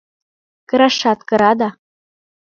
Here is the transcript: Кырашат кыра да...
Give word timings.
Кырашат 0.69 1.19
кыра 1.29 1.51
да... 1.59 1.69